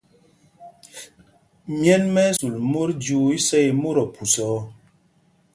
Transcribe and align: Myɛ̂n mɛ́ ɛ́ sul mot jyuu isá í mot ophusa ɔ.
Myɛ̂n 1.79 2.03
mɛ́ 2.13 2.25
ɛ́ 2.29 2.35
sul 2.37 2.55
mot 2.71 2.89
jyuu 3.03 3.27
isá 3.37 3.57
í 3.69 3.71
mot 3.81 3.97
ophusa 4.03 4.43
ɔ. 4.57 4.59